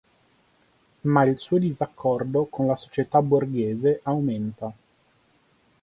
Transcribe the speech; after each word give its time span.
Ma 1.03 1.25
il 1.25 1.37
suo 1.37 1.59
disaccordo 1.59 2.47
con 2.47 2.65
la 2.65 2.75
società 2.75 3.21
borghese 3.21 3.99
aumenta. 4.01 4.73